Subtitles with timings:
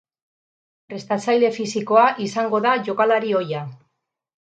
[0.93, 3.67] Prestatzaile fisikoa izango da jokalari ohia.